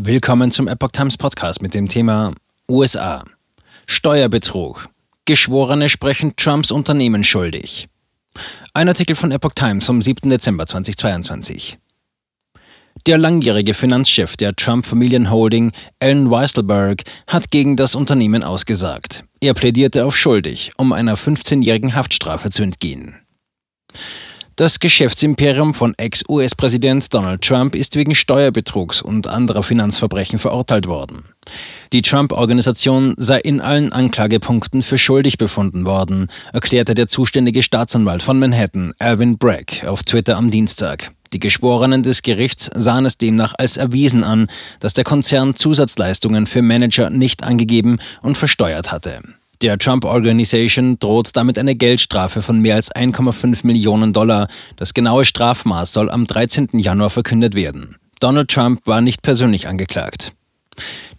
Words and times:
Willkommen 0.00 0.52
zum 0.52 0.68
Epoch 0.68 0.92
Times 0.92 1.16
Podcast 1.16 1.60
mit 1.60 1.74
dem 1.74 1.88
Thema 1.88 2.32
USA. 2.70 3.24
Steuerbetrug. 3.88 4.88
Geschworene 5.24 5.88
sprechen 5.88 6.36
Trumps 6.36 6.70
Unternehmen 6.70 7.24
schuldig. 7.24 7.88
Ein 8.74 8.86
Artikel 8.86 9.16
von 9.16 9.32
Epoch 9.32 9.54
Times 9.56 9.84
vom 9.84 10.00
7. 10.00 10.30
Dezember 10.30 10.68
2022. 10.68 11.78
Der 13.08 13.18
langjährige 13.18 13.74
Finanzchef 13.74 14.36
der 14.36 14.54
Trump-Familienholding, 14.54 15.72
Alan 15.98 16.30
Weisselberg, 16.30 17.02
hat 17.26 17.50
gegen 17.50 17.74
das 17.74 17.96
Unternehmen 17.96 18.44
ausgesagt. 18.44 19.24
Er 19.40 19.54
plädierte 19.54 20.04
auf 20.04 20.16
schuldig, 20.16 20.70
um 20.76 20.92
einer 20.92 21.16
15-jährigen 21.16 21.96
Haftstrafe 21.96 22.50
zu 22.50 22.62
entgehen. 22.62 23.16
Das 24.58 24.80
Geschäftsimperium 24.80 25.72
von 25.72 25.94
Ex-US-Präsident 25.96 27.14
Donald 27.14 27.42
Trump 27.42 27.76
ist 27.76 27.94
wegen 27.94 28.16
Steuerbetrugs 28.16 29.00
und 29.00 29.28
anderer 29.28 29.62
Finanzverbrechen 29.62 30.40
verurteilt 30.40 30.88
worden. 30.88 31.28
Die 31.92 32.02
Trump-Organisation 32.02 33.14
sei 33.16 33.38
in 33.38 33.60
allen 33.60 33.92
Anklagepunkten 33.92 34.82
für 34.82 34.98
schuldig 34.98 35.38
befunden 35.38 35.86
worden, 35.86 36.26
erklärte 36.52 36.94
der 36.94 37.06
zuständige 37.06 37.62
Staatsanwalt 37.62 38.20
von 38.20 38.40
Manhattan, 38.40 38.94
Alvin 38.98 39.38
Bragg, 39.38 39.86
auf 39.86 40.02
Twitter 40.02 40.36
am 40.36 40.50
Dienstag. 40.50 41.12
Die 41.32 41.38
Geschworenen 41.38 42.02
des 42.02 42.22
Gerichts 42.22 42.68
sahen 42.74 43.06
es 43.06 43.16
demnach 43.16 43.54
als 43.56 43.76
erwiesen 43.76 44.24
an, 44.24 44.48
dass 44.80 44.92
der 44.92 45.04
Konzern 45.04 45.54
Zusatzleistungen 45.54 46.46
für 46.48 46.62
Manager 46.62 47.10
nicht 47.10 47.44
angegeben 47.44 47.98
und 48.22 48.36
versteuert 48.36 48.90
hatte. 48.90 49.20
Der 49.60 49.76
Trump 49.76 50.04
Organization 50.04 51.00
droht 51.00 51.30
damit 51.34 51.58
eine 51.58 51.74
Geldstrafe 51.74 52.42
von 52.42 52.60
mehr 52.60 52.76
als 52.76 52.94
1,5 52.94 53.66
Millionen 53.66 54.12
Dollar. 54.12 54.46
Das 54.76 54.94
genaue 54.94 55.24
Strafmaß 55.24 55.92
soll 55.92 56.10
am 56.10 56.26
13. 56.26 56.68
Januar 56.74 57.10
verkündet 57.10 57.56
werden. 57.56 57.96
Donald 58.20 58.50
Trump 58.50 58.86
war 58.86 59.00
nicht 59.00 59.22
persönlich 59.22 59.66
angeklagt. 59.66 60.32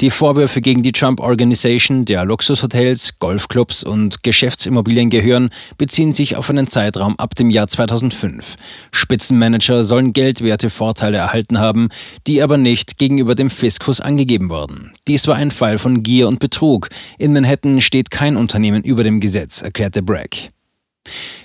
Die 0.00 0.10
Vorwürfe 0.10 0.60
gegen 0.60 0.82
die 0.82 0.92
Trump 0.92 1.20
Organization, 1.20 2.04
der 2.04 2.24
Luxushotels, 2.24 3.18
Golfclubs 3.18 3.82
und 3.82 4.22
Geschäftsimmobilien 4.22 5.10
gehören, 5.10 5.50
beziehen 5.76 6.14
sich 6.14 6.36
auf 6.36 6.48
einen 6.50 6.66
Zeitraum 6.66 7.18
ab 7.18 7.34
dem 7.34 7.50
Jahr 7.50 7.66
2005. 7.66 8.56
Spitzenmanager 8.92 9.84
sollen 9.84 10.12
geldwerte 10.12 10.70
Vorteile 10.70 11.18
erhalten 11.18 11.58
haben, 11.58 11.88
die 12.26 12.42
aber 12.42 12.58
nicht 12.58 12.98
gegenüber 12.98 13.34
dem 13.34 13.50
Fiskus 13.50 14.00
angegeben 14.00 14.50
wurden. 14.50 14.92
Dies 15.08 15.26
war 15.26 15.36
ein 15.36 15.50
Fall 15.50 15.78
von 15.78 16.02
Gier 16.02 16.28
und 16.28 16.38
Betrug. 16.38 16.88
In 17.18 17.32
Manhattan 17.32 17.80
steht 17.80 18.10
kein 18.10 18.36
Unternehmen 18.36 18.84
über 18.84 19.02
dem 19.02 19.20
Gesetz, 19.20 19.62
erklärte 19.62 20.02
Bragg. 20.02 20.50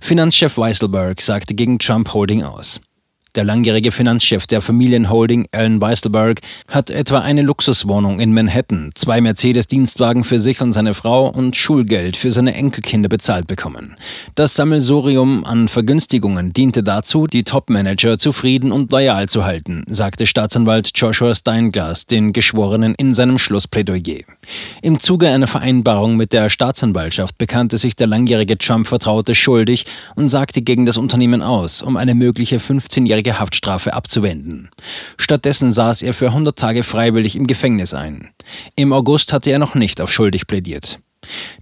Finanzchef 0.00 0.58
Weisselberg 0.58 1.20
sagte 1.20 1.54
gegen 1.54 1.78
Trump 1.78 2.12
Holding 2.12 2.42
aus. 2.42 2.80
Der 3.34 3.44
langjährige 3.44 3.92
Finanzchef 3.92 4.46
der 4.46 4.60
Familienholding, 4.60 5.46
Alan 5.52 5.80
Weisselberg, 5.80 6.40
hat 6.68 6.90
etwa 6.90 7.20
eine 7.20 7.40
Luxuswohnung 7.40 8.20
in 8.20 8.34
Manhattan, 8.34 8.90
zwei 8.94 9.22
Mercedes-Dienstwagen 9.22 10.22
für 10.22 10.38
sich 10.38 10.60
und 10.60 10.74
seine 10.74 10.92
Frau 10.92 11.28
und 11.28 11.56
Schulgeld 11.56 12.18
für 12.18 12.30
seine 12.30 12.54
Enkelkinder 12.54 13.08
bezahlt 13.08 13.46
bekommen. 13.46 13.96
Das 14.34 14.54
Sammelsurium 14.54 15.46
an 15.46 15.68
Vergünstigungen 15.68 16.52
diente 16.52 16.82
dazu, 16.82 17.26
die 17.26 17.42
Topmanager 17.42 18.18
zufrieden 18.18 18.70
und 18.70 18.92
loyal 18.92 19.30
zu 19.30 19.46
halten, 19.46 19.84
sagte 19.88 20.26
Staatsanwalt 20.26 20.90
Joshua 20.94 21.34
Steinglass 21.34 22.04
den 22.04 22.34
Geschworenen 22.34 22.94
in 22.96 23.14
seinem 23.14 23.38
Schlussplädoyer. 23.38 24.24
Im 24.82 24.98
Zuge 24.98 25.30
einer 25.30 25.46
Vereinbarung 25.46 26.16
mit 26.16 26.34
der 26.34 26.50
Staatsanwaltschaft 26.50 27.38
bekannte 27.38 27.78
sich 27.78 27.96
der 27.96 28.08
langjährige 28.08 28.58
Trump-Vertraute 28.58 29.34
schuldig 29.34 29.86
und 30.16 30.28
sagte 30.28 30.60
gegen 30.60 30.84
das 30.84 30.98
Unternehmen 30.98 31.40
aus, 31.40 31.80
um 31.80 31.96
eine 31.96 32.14
mögliche 32.14 32.58
15-jährige 32.58 33.21
langjährige 33.22 33.38
Haftstrafe 33.38 33.92
abzuwenden. 33.92 34.68
Stattdessen 35.18 35.72
saß 35.72 36.02
er 36.02 36.12
für 36.12 36.28
100 36.28 36.58
Tage 36.58 36.82
freiwillig 36.82 37.36
im 37.36 37.46
Gefängnis 37.46 37.94
ein. 37.94 38.30
Im 38.76 38.92
August 38.92 39.32
hatte 39.32 39.50
er 39.50 39.58
noch 39.58 39.74
nicht 39.74 40.00
auf 40.00 40.12
schuldig 40.12 40.46
plädiert. 40.46 40.98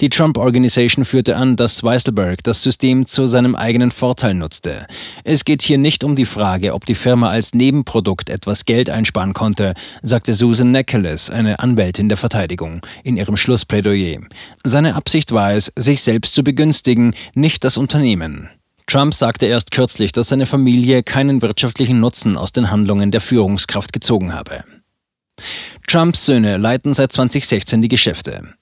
Die 0.00 0.08
Trump 0.08 0.38
Organization 0.38 1.04
führte 1.04 1.34
an, 1.34 1.56
dass 1.56 1.82
Weisselberg 1.82 2.44
das 2.44 2.62
System 2.62 3.08
zu 3.08 3.26
seinem 3.26 3.56
eigenen 3.56 3.90
Vorteil 3.90 4.34
nutzte. 4.34 4.86
Es 5.24 5.44
geht 5.44 5.62
hier 5.62 5.78
nicht 5.78 6.04
um 6.04 6.14
die 6.14 6.26
Frage, 6.26 6.74
ob 6.74 6.86
die 6.86 6.94
Firma 6.94 7.30
als 7.30 7.54
Nebenprodukt 7.54 8.30
etwas 8.30 8.66
Geld 8.66 8.88
einsparen 8.88 9.34
konnte, 9.34 9.74
sagte 10.00 10.34
Susan 10.34 10.70
Nicholas, 10.70 11.28
eine 11.28 11.58
Anwältin 11.58 12.08
der 12.08 12.16
Verteidigung, 12.16 12.82
in 13.02 13.16
ihrem 13.16 13.36
Schlussplädoyer. 13.36 14.20
Seine 14.62 14.94
Absicht 14.94 15.32
war 15.32 15.52
es, 15.52 15.72
sich 15.74 16.02
selbst 16.02 16.34
zu 16.34 16.44
begünstigen, 16.44 17.14
nicht 17.34 17.64
das 17.64 17.78
Unternehmen. 17.78 18.48
Trump 18.88 19.12
sagte 19.12 19.44
erst 19.44 19.70
kürzlich, 19.70 20.12
dass 20.12 20.30
seine 20.30 20.46
Familie 20.46 21.02
keinen 21.02 21.42
wirtschaftlichen 21.42 22.00
Nutzen 22.00 22.38
aus 22.38 22.52
den 22.52 22.70
Handlungen 22.70 23.10
der 23.10 23.20
Führungskraft 23.20 23.92
gezogen 23.92 24.32
habe. 24.32 24.64
Trumps 25.86 26.24
Söhne 26.24 26.56
leiten 26.56 26.94
seit 26.94 27.12
2016 27.12 27.82
die 27.82 27.88
Geschäfte. 27.88 28.54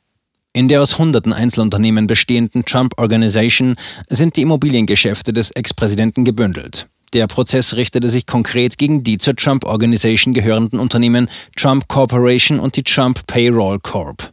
In 0.53 0.69
der 0.69 0.83
aus 0.83 0.99
hunderten 0.99 1.33
Einzelunternehmen 1.33 2.09
bestehenden 2.09 2.65
Trump 2.65 2.95
Organization 2.99 3.77
sind 4.09 4.37
die 4.37 4.43
Immobiliengeschäfte 4.43 5.33
des 5.33 5.53
Ex-Präsidenten 5.53 6.25
gebündelt. 6.25 6.89
Der 7.13 7.29
Prozess 7.29 7.77
richtete 7.77 8.11
sich 8.11 8.27
konkret 8.27 8.79
gegen 8.79 9.05
die 9.05 9.19
zur 9.19 9.37
Trump 9.37 9.65
Organization 9.65 10.35
gehörenden 10.35 10.81
Unternehmen 10.81 11.31
Trump 11.55 11.87
Corporation 11.87 12.59
und 12.59 12.75
die 12.77 12.83
Trump 12.83 13.27
Payroll 13.29 13.79
Corp. 13.79 14.29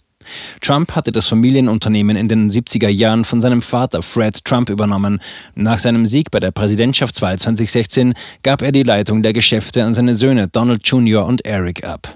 Trump 0.61 0.94
hatte 0.94 1.11
das 1.11 1.28
Familienunternehmen 1.28 2.16
in 2.16 2.28
den 2.28 2.50
70er 2.50 2.89
Jahren 2.89 3.25
von 3.25 3.41
seinem 3.41 3.61
Vater 3.61 4.01
Fred 4.01 4.44
Trump 4.45 4.69
übernommen. 4.69 5.19
Nach 5.56 5.79
seinem 5.79 6.06
Sieg 6.06 6.31
bei 6.31 6.39
der 6.39 6.51
Präsidentschaftswahl 6.51 7.38
2016 7.38 8.13
gab 8.44 8.62
er 8.62 8.72
die 8.72 8.83
Leitung 8.83 9.23
der 9.23 9.33
Geschäfte 9.33 9.83
an 9.83 9.94
seine 9.94 10.16
Söhne 10.16 10.47
Donald 10.47 10.88
Jr. 10.88 11.25
und 11.25 11.45
Eric 11.45 11.83
ab. 11.83 12.16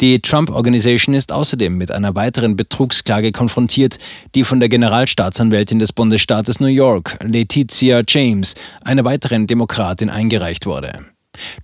Die 0.00 0.20
Trump 0.20 0.50
Organization 0.50 1.14
ist 1.14 1.32
außerdem 1.32 1.76
mit 1.76 1.90
einer 1.90 2.14
weiteren 2.14 2.56
Betrugsklage 2.56 3.32
konfrontiert, 3.32 3.98
die 4.34 4.44
von 4.44 4.60
der 4.60 4.68
Generalstaatsanwältin 4.68 5.80
des 5.80 5.92
Bundesstaates 5.92 6.60
New 6.60 6.68
York, 6.68 7.18
Letizia 7.22 8.02
James, 8.06 8.54
einer 8.82 9.04
weiteren 9.04 9.46
Demokratin, 9.48 10.10
eingereicht 10.10 10.66
wurde. 10.66 10.92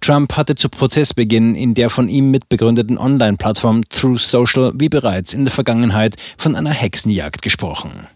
Trump 0.00 0.36
hatte 0.36 0.54
zu 0.54 0.68
Prozessbeginn 0.68 1.54
in 1.54 1.74
der 1.74 1.90
von 1.90 2.08
ihm 2.08 2.30
mitbegründeten 2.30 2.98
Online-Plattform 2.98 3.82
True 3.88 4.18
Social 4.18 4.72
wie 4.74 4.88
bereits 4.88 5.34
in 5.34 5.44
der 5.44 5.52
Vergangenheit 5.52 6.16
von 6.36 6.56
einer 6.56 6.72
Hexenjagd 6.72 7.42
gesprochen. 7.42 8.08